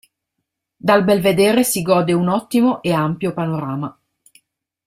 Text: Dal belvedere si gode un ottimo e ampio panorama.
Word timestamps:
Dal 0.77 1.03
belvedere 1.03 1.63
si 1.63 1.83
gode 1.83 2.11
un 2.11 2.27
ottimo 2.27 2.81
e 2.81 2.91
ampio 2.91 3.33
panorama. 3.33 3.95